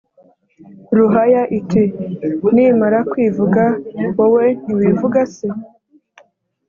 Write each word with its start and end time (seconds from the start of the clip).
ruhaya 0.97 1.43
iti 1.59 1.83
«nimara 2.53 2.99
kwivuga, 3.11 3.63
wowe 4.17 4.45
ntiwivuga 4.63 5.21
se?» 5.35 5.47